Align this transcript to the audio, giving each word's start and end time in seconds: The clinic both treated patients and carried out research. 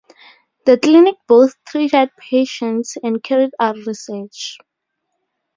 The 0.65 0.79
clinic 0.79 1.13
both 1.27 1.63
treated 1.67 2.09
patients 2.17 2.97
and 3.03 3.21
carried 3.21 3.51
out 3.59 3.75
research. 3.85 4.57